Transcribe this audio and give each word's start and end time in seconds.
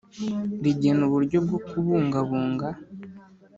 Rigena 0.63 1.01
uburyo 1.07 1.37
bwo 1.45 1.59
kubungabunga 1.67 2.67